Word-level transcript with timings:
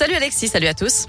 Salut 0.00 0.14
Alexis, 0.14 0.48
salut 0.48 0.66
à 0.66 0.72
tous. 0.72 1.04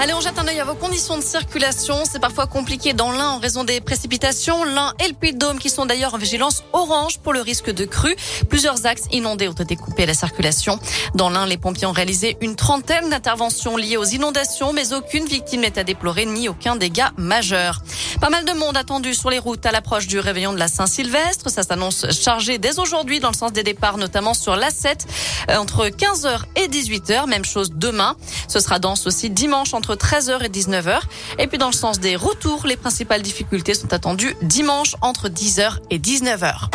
Allez, 0.00 0.12
on 0.12 0.20
jette 0.20 0.38
un 0.40 0.48
œil 0.48 0.58
à 0.58 0.64
vos 0.64 0.74
conditions 0.74 1.16
de 1.16 1.22
circulation. 1.22 2.02
C'est 2.10 2.18
parfois 2.18 2.48
compliqué 2.48 2.94
dans 2.94 3.12
l'un 3.12 3.28
en 3.28 3.38
raison 3.38 3.62
des 3.62 3.80
précipitations. 3.80 4.64
L'un 4.64 4.92
et 4.98 5.06
le 5.06 5.14
Puy-de-Dôme 5.14 5.60
qui 5.60 5.70
sont 5.70 5.86
d'ailleurs 5.86 6.14
en 6.14 6.18
vigilance 6.18 6.64
orange 6.72 7.20
pour 7.20 7.32
le 7.32 7.40
risque 7.40 7.70
de 7.70 7.84
crue. 7.84 8.16
Plusieurs 8.48 8.86
axes 8.86 9.04
inondés 9.12 9.46
ont 9.46 9.52
été 9.52 9.76
coupés 9.76 10.02
à 10.02 10.06
la 10.06 10.14
circulation. 10.14 10.80
Dans 11.14 11.30
l'un, 11.30 11.46
les 11.46 11.56
pompiers 11.58 11.86
ont 11.86 11.92
réalisé 11.92 12.36
une 12.40 12.56
trentaine 12.56 13.08
d'interventions 13.08 13.76
liées 13.76 13.96
aux 13.96 14.04
inondations, 14.04 14.72
mais 14.72 14.92
aucune 14.92 15.26
victime 15.26 15.60
n'est 15.60 15.78
à 15.78 15.84
déplorer 15.84 16.26
ni 16.26 16.48
aucun 16.48 16.74
dégât 16.74 17.12
majeur. 17.16 17.80
Pas 18.20 18.30
mal 18.30 18.44
de 18.44 18.52
monde 18.52 18.76
attendu 18.76 19.14
sur 19.14 19.30
les 19.30 19.38
routes 19.38 19.64
à 19.64 19.70
l'approche 19.70 20.08
du 20.08 20.18
réveillon 20.18 20.52
de 20.52 20.58
la 20.58 20.68
Saint-Sylvestre. 20.68 21.50
Ça 21.50 21.62
s'annonce 21.62 22.10
chargé 22.10 22.58
dès 22.58 22.80
aujourd'hui 22.80 23.20
dans 23.20 23.30
le 23.30 23.36
sens 23.36 23.52
des 23.52 23.62
départs, 23.62 23.96
notamment 23.96 24.34
sur 24.34 24.56
l'A7 24.56 25.06
euh, 25.50 25.56
entre 25.56 25.86
15h 25.86 26.40
et 26.56 26.66
18h. 26.66 27.28
Même 27.28 27.44
chose 27.44 27.70
demain. 27.72 28.16
Ce 28.48 28.58
sera 28.58 28.80
dense 28.80 29.06
aussi 29.06 29.30
dimanche 29.30 29.72
13h 29.92 30.42
et 30.42 30.48
19h. 30.48 31.00
Et 31.38 31.46
puis 31.46 31.58
dans 31.58 31.68
le 31.68 31.74
sens 31.74 32.00
des 32.00 32.16
retours, 32.16 32.66
les 32.66 32.76
principales 32.76 33.20
difficultés 33.20 33.74
sont 33.74 33.92
attendues 33.92 34.34
dimanche 34.40 34.96
entre 35.02 35.28
10h 35.28 35.80
et 35.90 35.98
19h. 35.98 36.70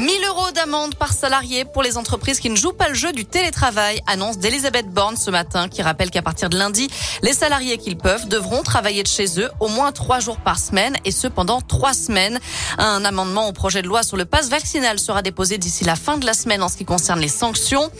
1000 0.00 0.24
euros 0.28 0.50
d'amende 0.52 0.94
par 0.94 1.12
salarié 1.12 1.66
pour 1.66 1.82
les 1.82 1.98
entreprises 1.98 2.40
qui 2.40 2.48
ne 2.48 2.56
jouent 2.56 2.72
pas 2.72 2.88
le 2.88 2.94
jeu 2.94 3.12
du 3.12 3.26
télétravail, 3.26 4.00
annonce 4.06 4.38
d'Elisabeth 4.38 4.88
Borne 4.88 5.18
ce 5.18 5.30
matin, 5.30 5.68
qui 5.68 5.82
rappelle 5.82 6.08
qu'à 6.08 6.22
partir 6.22 6.48
de 6.48 6.56
lundi, 6.56 6.88
les 7.20 7.34
salariés 7.34 7.76
qu'ils 7.76 7.98
peuvent 7.98 8.26
devront 8.26 8.62
travailler 8.62 9.02
de 9.02 9.08
chez 9.08 9.38
eux 9.38 9.50
au 9.60 9.68
moins 9.68 9.92
trois 9.92 10.18
jours 10.18 10.38
par 10.38 10.58
semaine 10.58 10.96
et 11.04 11.10
ce 11.10 11.26
pendant 11.26 11.60
trois 11.60 11.92
semaines. 11.92 12.40
Un 12.78 13.04
amendement 13.04 13.46
au 13.46 13.52
projet 13.52 13.82
de 13.82 13.88
loi 13.88 14.02
sur 14.02 14.16
le 14.16 14.24
passe 14.24 14.48
vaccinal 14.48 14.98
sera 14.98 15.20
déposé 15.20 15.58
d'ici 15.58 15.84
la 15.84 15.96
fin 15.96 16.16
de 16.16 16.24
la 16.24 16.32
semaine 16.32 16.62
en 16.62 16.70
ce 16.70 16.78
qui 16.78 16.86
concerne 16.86 17.20
les 17.20 17.28
sanctions. 17.28 17.90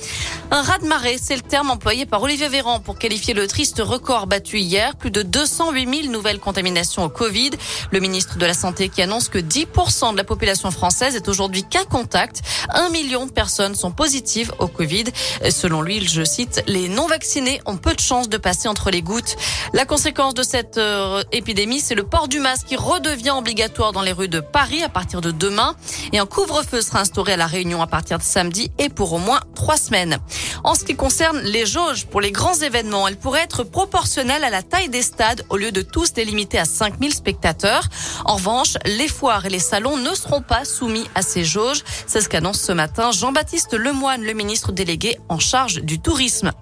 Un 0.50 0.62
raz-de-marée, 0.62 1.18
c'est 1.22 1.36
le 1.36 1.42
terme 1.42 1.70
employé 1.70 2.06
par 2.06 2.22
Olivier 2.22 2.48
Véran 2.48 2.80
pour 2.80 2.98
qualifier 2.98 3.34
le 3.34 3.46
triste 3.46 3.78
record 3.84 4.26
battu 4.26 4.58
hier, 4.58 4.96
plus 4.96 5.10
de 5.10 5.20
208 5.20 6.02
000 6.04 6.10
nouvelles 6.10 6.40
contaminations 6.40 7.04
au 7.04 7.10
Covid. 7.10 7.50
Le 7.90 8.00
ministre 8.00 8.38
de 8.38 8.46
la 8.46 8.54
Santé 8.54 8.88
qui 8.88 9.02
annonce 9.02 9.28
que 9.28 9.38
10% 9.38 10.12
de 10.12 10.16
la 10.16 10.24
population 10.24 10.70
française 10.70 11.14
est 11.14 11.28
aujourd'hui 11.28 11.62
4 11.62 11.89
contacts. 11.90 12.40
Un 12.70 12.88
million 12.88 13.26
de 13.26 13.32
personnes 13.32 13.74
sont 13.74 13.90
positives 13.90 14.52
au 14.58 14.68
Covid. 14.68 15.04
Selon 15.50 15.82
lui, 15.82 16.06
je 16.06 16.24
cite, 16.24 16.62
les 16.66 16.88
non 16.88 17.06
vaccinés 17.06 17.60
ont 17.66 17.76
peu 17.76 17.92
de 17.92 18.00
chances 18.00 18.30
de 18.30 18.38
passer 18.38 18.68
entre 18.68 18.90
les 18.90 19.02
gouttes. 19.02 19.36
La 19.74 19.84
conséquence 19.84 20.32
de 20.32 20.42
cette 20.42 20.78
euh, 20.78 21.22
épidémie, 21.32 21.80
c'est 21.80 21.94
le 21.94 22.04
port 22.04 22.28
du 22.28 22.40
masque 22.40 22.68
qui 22.68 22.76
redevient 22.76 23.34
obligatoire 23.36 23.92
dans 23.92 24.02
les 24.02 24.12
rues 24.12 24.28
de 24.28 24.40
Paris 24.40 24.82
à 24.82 24.88
partir 24.88 25.20
de 25.20 25.30
demain 25.30 25.74
et 26.12 26.18
un 26.18 26.26
couvre-feu 26.26 26.80
sera 26.80 27.00
instauré 27.00 27.34
à 27.34 27.36
la 27.36 27.46
Réunion 27.46 27.82
à 27.82 27.86
partir 27.86 28.18
de 28.18 28.22
samedi 28.22 28.70
et 28.78 28.88
pour 28.88 29.12
au 29.12 29.18
moins 29.18 29.40
trois 29.54 29.76
semaines. 29.76 30.18
En 30.64 30.74
ce 30.74 30.84
qui 30.84 30.94
concerne 30.94 31.40
les 31.40 31.66
jauges 31.66 32.06
pour 32.06 32.20
les 32.20 32.32
grands 32.32 32.54
événements, 32.54 33.08
elles 33.08 33.16
pourraient 33.16 33.42
être 33.42 33.64
proportionnelles 33.64 34.44
à 34.44 34.50
la 34.50 34.62
taille 34.62 34.88
des 34.88 35.02
stades 35.02 35.44
au 35.48 35.56
lieu 35.56 35.72
de 35.72 35.82
tous 35.82 36.12
les 36.16 36.24
limiter 36.24 36.58
à 36.58 36.64
5000 36.64 37.14
spectateurs. 37.14 37.84
En 38.24 38.36
revanche, 38.36 38.74
les 38.84 39.08
foires 39.08 39.46
et 39.46 39.50
les 39.50 39.58
salons 39.58 39.96
ne 39.96 40.14
seront 40.14 40.42
pas 40.42 40.64
soumis 40.64 41.08
à 41.14 41.22
ces 41.22 41.44
jauges. 41.44 41.69
C'est 42.06 42.20
ce 42.20 42.28
qu'annonce 42.28 42.60
ce 42.60 42.72
matin 42.72 43.12
Jean-Baptiste 43.12 43.74
Lemoine, 43.74 44.22
le 44.22 44.32
ministre 44.32 44.72
délégué 44.72 45.18
en 45.28 45.38
charge 45.38 45.82
du 45.82 46.00
tourisme. 46.00 46.52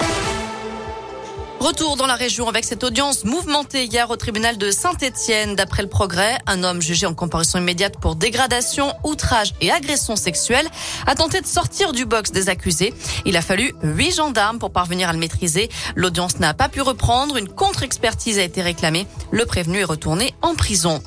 Retour 1.60 1.96
dans 1.96 2.06
la 2.06 2.14
région 2.14 2.48
avec 2.48 2.64
cette 2.64 2.84
audience 2.84 3.24
mouvementée 3.24 3.84
hier 3.84 4.08
au 4.10 4.16
tribunal 4.16 4.58
de 4.58 4.70
Saint-Étienne. 4.70 5.56
D'après 5.56 5.82
le 5.82 5.88
progrès, 5.88 6.38
un 6.46 6.62
homme 6.62 6.80
jugé 6.80 7.04
en 7.04 7.14
comparution 7.14 7.58
immédiate 7.58 7.98
pour 8.00 8.14
dégradation, 8.14 8.94
outrage 9.02 9.54
et 9.60 9.72
agression 9.72 10.14
sexuelle 10.14 10.68
a 11.06 11.16
tenté 11.16 11.40
de 11.40 11.46
sortir 11.46 11.92
du 11.92 12.04
box 12.04 12.30
des 12.30 12.48
accusés. 12.48 12.94
Il 13.24 13.36
a 13.36 13.42
fallu 13.42 13.74
huit 13.82 14.14
gendarmes 14.14 14.60
pour 14.60 14.70
parvenir 14.70 15.08
à 15.08 15.12
le 15.12 15.18
maîtriser. 15.18 15.68
L'audience 15.96 16.38
n'a 16.38 16.54
pas 16.54 16.68
pu 16.68 16.80
reprendre. 16.80 17.36
Une 17.36 17.48
contre-expertise 17.48 18.38
a 18.38 18.42
été 18.42 18.62
réclamée. 18.62 19.08
Le 19.32 19.44
prévenu 19.44 19.80
est 19.80 19.84
retourné 19.84 20.34
en 20.42 20.54
prison. 20.54 21.02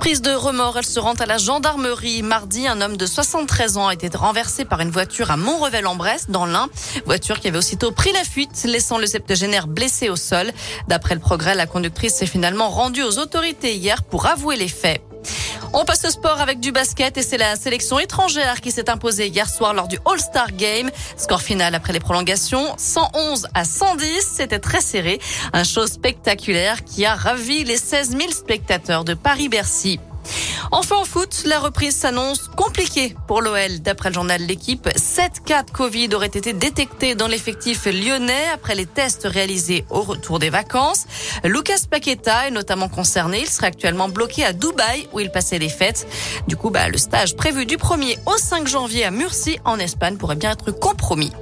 Prise 0.00 0.22
de 0.22 0.30
remords, 0.30 0.78
elle 0.78 0.86
se 0.86 0.98
rend 0.98 1.12
à 1.12 1.26
la 1.26 1.36
gendarmerie. 1.36 2.22
Mardi, 2.22 2.66
un 2.66 2.80
homme 2.80 2.96
de 2.96 3.04
73 3.04 3.76
ans 3.76 3.88
a 3.88 3.92
été 3.92 4.08
renversé 4.16 4.64
par 4.64 4.80
une 4.80 4.90
voiture 4.90 5.30
à 5.30 5.36
Montrevel-en-Bresse, 5.36 6.30
dans 6.30 6.46
l'Ain. 6.46 6.70
Voiture 7.04 7.38
qui 7.38 7.48
avait 7.48 7.58
aussitôt 7.58 7.92
pris 7.92 8.10
la 8.12 8.24
fuite, 8.24 8.64
laissant 8.64 8.96
le 8.96 9.06
septagénaire 9.06 9.66
blessé 9.66 10.08
au 10.08 10.16
sol. 10.16 10.52
D'après 10.88 11.14
le 11.14 11.20
progrès, 11.20 11.54
la 11.54 11.66
conductrice 11.66 12.14
s'est 12.14 12.24
finalement 12.24 12.70
rendue 12.70 13.02
aux 13.02 13.18
autorités 13.18 13.76
hier 13.76 14.02
pour 14.02 14.24
avouer 14.24 14.56
les 14.56 14.68
faits. 14.68 15.02
On 15.72 15.84
passe 15.84 16.04
au 16.04 16.10
sport 16.10 16.40
avec 16.40 16.58
du 16.58 16.72
basket 16.72 17.16
et 17.16 17.22
c'est 17.22 17.38
la 17.38 17.54
sélection 17.54 18.00
étrangère 18.00 18.60
qui 18.60 18.72
s'est 18.72 18.90
imposée 18.90 19.28
hier 19.28 19.48
soir 19.48 19.72
lors 19.72 19.86
du 19.86 19.98
All-Star 20.04 20.50
Game. 20.50 20.90
Score 21.16 21.42
final 21.42 21.76
après 21.76 21.92
les 21.92 22.00
prolongations, 22.00 22.74
111 22.76 23.46
à 23.54 23.64
110. 23.64 24.28
C'était 24.34 24.58
très 24.58 24.80
serré. 24.80 25.20
Un 25.52 25.62
show 25.62 25.86
spectaculaire 25.86 26.82
qui 26.84 27.04
a 27.04 27.14
ravi 27.14 27.62
les 27.62 27.76
16 27.76 28.16
000 28.16 28.32
spectateurs 28.32 29.04
de 29.04 29.14
Paris-Bercy. 29.14 30.00
Enfin 30.72 30.96
en 30.96 31.04
foot, 31.04 31.42
la 31.46 31.58
reprise 31.58 31.96
s'annonce 31.96 32.48
compliquée 32.48 33.14
pour 33.26 33.42
l'OL. 33.42 33.80
D'après 33.80 34.10
le 34.10 34.14
journal 34.14 34.40
L'équipe, 34.42 34.88
7 34.94 35.42
cas 35.44 35.62
de 35.62 35.70
Covid 35.70 36.14
auraient 36.14 36.26
été 36.26 36.52
détectés 36.52 37.14
dans 37.14 37.28
l'effectif 37.28 37.86
lyonnais 37.86 38.46
après 38.54 38.74
les 38.74 38.86
tests 38.86 39.24
réalisés 39.24 39.84
au 39.90 40.02
retour 40.02 40.38
des 40.38 40.50
vacances. 40.50 41.06
Lucas 41.44 41.86
Paqueta 41.90 42.48
est 42.48 42.50
notamment 42.50 42.88
concerné. 42.88 43.40
Il 43.40 43.48
serait 43.48 43.68
actuellement 43.68 44.08
bloqué 44.08 44.44
à 44.44 44.52
Dubaï 44.52 45.08
où 45.12 45.20
il 45.20 45.30
passait 45.30 45.58
les 45.58 45.68
fêtes. 45.68 46.06
Du 46.48 46.56
coup, 46.56 46.70
bah, 46.70 46.88
le 46.88 46.98
stage 46.98 47.36
prévu 47.36 47.66
du 47.66 47.76
1er 47.76 48.18
au 48.26 48.36
5 48.36 48.66
janvier 48.66 49.04
à 49.04 49.10
Murcie 49.10 49.58
en 49.64 49.78
Espagne 49.78 50.16
pourrait 50.16 50.36
bien 50.36 50.52
être 50.52 50.70
compromis. 50.70 51.32